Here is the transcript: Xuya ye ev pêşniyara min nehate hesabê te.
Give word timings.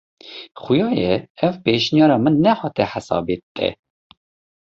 Xuya 0.61 0.87
ye 0.99 1.11
ev 1.45 1.53
pêşniyara 1.63 2.17
min 2.23 2.35
nehate 2.45 2.83
hesabê 2.93 3.37
te. 3.55 3.67